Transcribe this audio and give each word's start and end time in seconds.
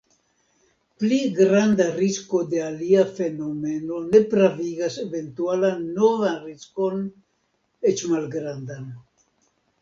Pli 1.01 1.17
granda 1.39 1.85
risko 1.97 2.39
de 2.53 2.61
alia 2.67 3.03
fenomeno 3.19 3.99
ne 4.07 4.21
pravigas 4.31 4.97
eventualan 5.05 5.85
novan 5.99 6.41
riskon 6.47 7.05
eĉ 7.93 8.03
malgrandan. 8.15 8.91